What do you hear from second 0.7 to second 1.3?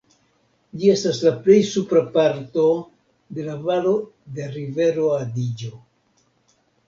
Ĝi estas